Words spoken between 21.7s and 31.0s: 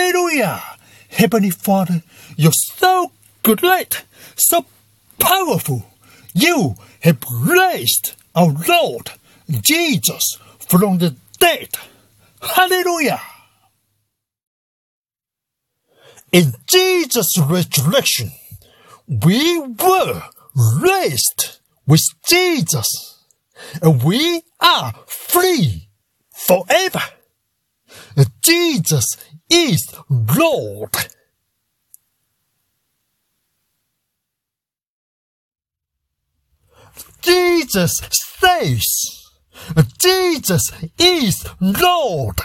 with Jesus, and we are free forever. Jesus is Lord.